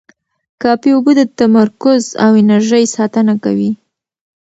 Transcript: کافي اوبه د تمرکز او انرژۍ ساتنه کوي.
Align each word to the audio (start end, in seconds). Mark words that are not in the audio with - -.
کافي 0.61 0.89
اوبه 0.95 1.11
د 1.17 1.21
تمرکز 1.39 2.01
او 2.23 2.31
انرژۍ 2.41 2.85
ساتنه 2.95 3.33
کوي. 3.43 3.71